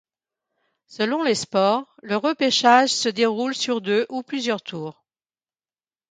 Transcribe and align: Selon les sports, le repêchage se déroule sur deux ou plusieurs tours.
Selon 0.87 1.21
les 1.21 1.35
sports, 1.35 1.95
le 2.01 2.15
repêchage 2.17 2.89
se 2.91 3.07
déroule 3.07 3.53
sur 3.53 3.81
deux 3.81 4.07
ou 4.09 4.23
plusieurs 4.23 4.63
tours. 4.63 5.05